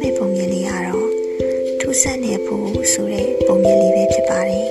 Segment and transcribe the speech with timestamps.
[0.00, 1.08] မယ့်ပုံမြင်လေးကတော့
[1.80, 4.66] ထူးဆန်းတဲ့ဖို့ဆိုတဲ့ပုံမြင်လေးပဲဖြစ်ပါတယ်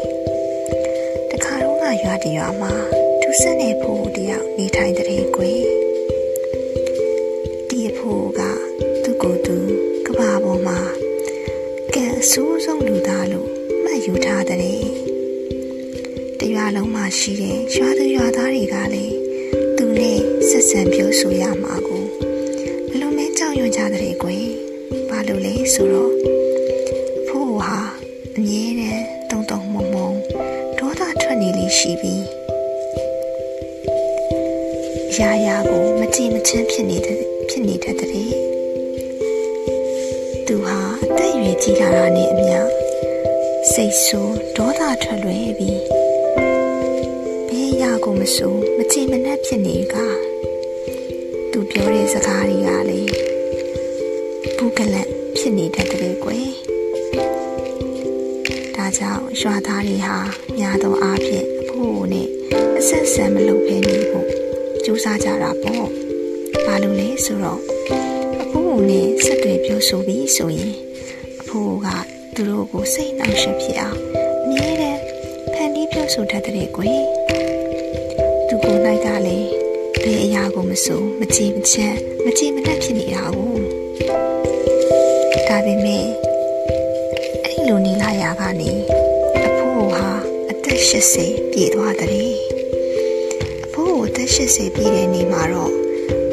[1.32, 2.74] ။တခါတော့ကရွာတရွာမှာ
[3.22, 5.62] ထူးဆန်းတဲ့ဖို့တယောက်နေထိုင်တဲ့ကွယ်။
[7.70, 8.42] ဒီဖို့က
[9.04, 9.58] သူ့ကိုယ်သူ
[10.08, 10.80] ကဘာပေါ်မှာ
[11.94, 13.50] ကံအဆိုးဆုံးလူသားလို့
[13.84, 14.82] မှတ်ယူထားတဲ့။
[16.40, 19.16] တရွာလုံးမှာရှိတဲ့ရွာသူရွာသားတွေကလည်း
[19.78, 20.18] သူနဲ့
[20.50, 21.99] ဆက်ဆံပြောဆိုရမှာကို
[25.74, 26.12] ဆိုတော့
[27.28, 27.78] ဖိုးဟာ
[28.36, 30.10] အမြဲတမ်းတုံတုံမုံမုံ
[30.78, 32.26] ဒေါသထွက်နေလေးရှိပြီး
[35.20, 37.20] ရာရာကိုမကြင်မချမ်းဖြစ်နေတဲ့
[37.50, 38.30] ဖြစ်နေတတ်တဲ့
[40.48, 42.58] သူဟာအသက်အရွယ်ကြီးလာတာနဲ့အမျှ
[43.72, 45.82] စိတ်ဆိုးဒေါသထွက်လွယ်ပြီး
[47.50, 49.96] ဘယ်ရာကိုမဆိုးမကြင်မနှက်ဖြစ်နေက
[51.52, 53.00] သူပြောတဲ့စကားတွေကလေ
[54.58, 56.50] ဘူးကလန့် ဖြစ်နေတတ်တဲ့ကွယ်
[58.76, 60.18] ဒါကြောင့်ရွာသားတွေဟာ
[60.58, 62.28] များသောအားဖြင့်အဖို့နဲ့
[62.80, 64.28] အဆက်ဆံမလုပ်ဘဲနေဖို့
[64.84, 65.86] ကြိုးစားကြတာပေါ့။
[66.66, 67.62] ဘာလို့လဲဆိုတော့
[68.42, 70.74] အဖို့နဲ့ဆက်တွေပြောဆိုပြီးဆိုရင်
[71.42, 71.88] အဖို့က
[72.36, 73.98] သူတို့ကိုစိတ်နှောင့်ယှက်ဖြစ်အောင်
[74.46, 75.02] အမြဲတမ်း
[75.54, 77.04] ဖန်တီးပြောဆိုတတ်တဲ့ကွယ်။
[78.48, 79.50] သူကိုယ်၌ကလည်း
[80.04, 83.69] ဘယ်အရာကိုမဆိုမကြည်မချမ်းမကြည်မနှက်ဖြစ်နေတာကို
[85.50, 86.06] ဒါပေမဲ့
[87.46, 88.72] အဲ့လိုနေလာရကနေ
[89.46, 90.08] အဖိုးဟာ
[90.50, 90.80] အသက်
[91.18, 92.30] 80ပြည့်သွားတဲ့
[93.66, 95.74] အဖိုးကိုအသက်80ပြည့်တဲ့နေ့မှာတော့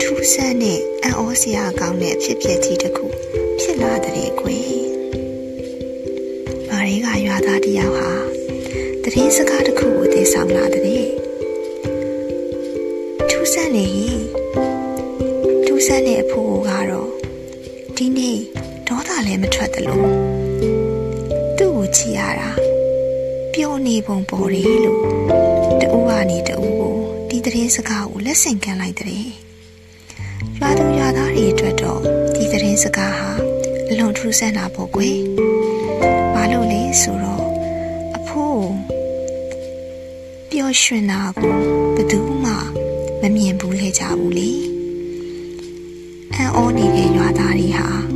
[0.01, 3.07] ထူးဆန်းတဲ့အံ့ဩစရာကောင်းတဲ့အဖြစ်အပျက်ကြီးတစ်ခု
[3.61, 4.71] ဖြစ်လာတဲ့ကွယ်
[6.69, 8.11] မာရီကရွာသားတယောက်ဟာ
[9.03, 11.07] တရင်စကားတစ်ခုကိုသိဆောင်လာတဲ့
[13.31, 13.89] ထူးဆန်းနေ
[15.67, 17.11] ထူးဆန်းတဲ့အဖိုးကတော့
[17.99, 18.56] ဒီနေ့ဒေါသ
[19.37, 20.03] လည်းမထွက်သလို
[21.59, 22.51] သူ့ကိုချီရတာ
[23.53, 25.01] ပျော်နေပုံပေါ်တယ်လို့
[25.81, 26.95] တူကနေတူကို
[27.29, 29.25] ဒီတရင်စကားကိုလက်ဆင့်ကမ်းလိုက်တဲ့
[30.59, 32.01] ရွာသူရွာသားတွေအတွက်တော့
[32.35, 33.31] ဒီတရင်စကားဟာ
[33.91, 35.19] အလွန်ထူးဆန်းတာပေါ့ကွယ်
[36.35, 37.47] ဘာလို့လဲဆိုတော့
[38.17, 38.71] အဖိုး
[40.51, 41.55] ပျော်ရွှင်တာကို
[41.95, 42.53] ဘယ်သူမှ
[43.21, 44.51] မမြင်ဘူးလေကြဘူးလေ
[46.35, 48.16] အံ့ဩနေတဲ့ရွာသားတွေဟာအားလုံ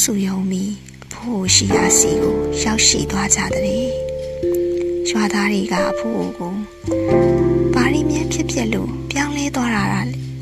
[0.00, 0.72] စုယုံပြီး
[1.04, 3.84] အဖိုးရှိရာစီကိုရောက်ရှိသွားကြတဲ့
[5.08, 6.54] ရွာသားတွေကအဖိုးကို
[7.74, 9.84] ဘာရီမြန်းဖြစ်ဖြစ်လို့ပြောင်းလဲသွားတာ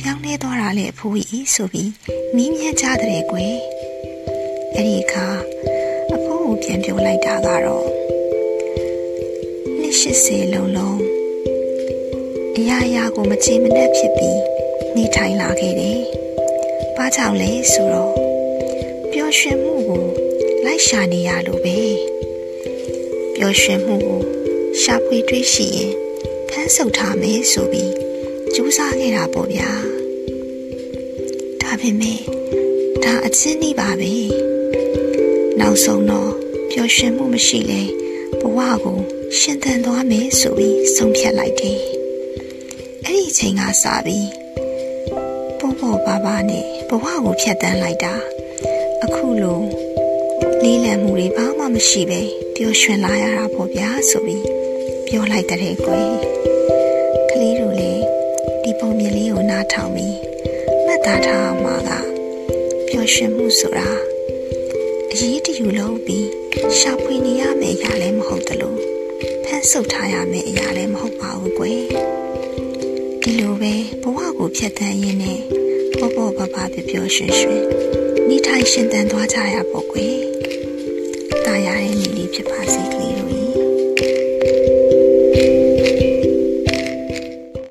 [0.01, 1.91] ပြောင်းလဲသွားတာလေအဖိုးကြီးဆိုပြီး
[2.37, 3.55] မီးမြန်းကြတဲ့ကွယ်
[4.75, 5.27] အဲ့ဒီအခါ
[6.15, 7.87] အဖိုးကိုပြန်ပြောလိုက်တာကတော့
[9.81, 10.99] နှစ်80လုံးလုံး
[12.57, 14.39] အရာရာကိုမချေမနှက်ဖြစ်ပြီး
[14.97, 15.99] နေထိုင်လာခဲ့တယ်။
[16.97, 18.32] ဘာကြောင့်လဲဆိုတော့ပျော်
[19.39, 20.05] ရွှင်မှုကို
[20.65, 21.79] လိုက်ရှာနေရလို့ပဲ။
[23.35, 24.21] ပျော်ရွှင်မှုကို
[24.83, 25.93] ရှာဖွေတွေ့ရှိရင်
[26.49, 27.93] ဖမ်းဆုပ်ထားမယ်ဆိုပြီး
[28.55, 29.71] ကြိုးစားခဲ့တာပေါ့ဗျာ။
[31.63, 32.21] ဒါပေမဲ့
[33.05, 34.13] ဒါအချင်းကြီးပါပဲ။
[35.61, 36.33] နောက်ဆုံးတော့
[36.71, 37.83] ပျော်ရွှင်မှုမရှိလဲ
[38.41, 38.99] ဘဝကို
[39.39, 41.81] ရှင်သန်သွားမယ်ဆိုပြီးဆုံးဖြတ်လိုက်တယ်။
[43.05, 44.29] အဲ့ဒီအချိန်ကစပြီး
[45.59, 48.15] ပေါ့ပေါ့ပါပါနဲ့ဘဝကိုဖျက်ဆီးလိုက်တာ
[49.05, 49.61] အခုလို
[50.63, 52.21] လေးလံမှုတွေဘာမှမရှိပဲ
[52.55, 54.45] ပျော်ရွှင်လာရတာပေါ့ဗျာဆိုပြီး
[55.07, 56.11] ပြောလိုက်တဲ့ကွယ်
[57.31, 58.03] ကလေးတို့လည်း
[58.63, 60.17] ဒီပုံမြင်လေးကိုနားထောင်ပြီး
[60.87, 61.91] မှတ်သားထားအောင်မှာက
[62.89, 63.89] ပျော်ရွှင်မှုဆိုတာ
[65.13, 66.29] အရေးတယူလုံးပြီး
[66.79, 68.79] ရှာဖွေနေရမယ့်အရာလည်းမဟုတ်တလို့
[69.45, 71.81] ဖန်ဆုပ်ထားရမယ့်အရာလည်းမဟုတ်ပါဘူးကွယ်
[73.23, 75.41] ဒီလိုပဲဘဝကိုဖြတ်သန်းရင်းနဲ့
[75.99, 80.17] ပေါ့ပေါ့ပါပါပြောပြောရွှင်ရွှင် နေထိုင်ရှင်သန်သွားကြရပေါ့ကွယ်။
[81.47, 83.42] တာယာတဲ့နေလေးဖြစ်ပါစေကလေး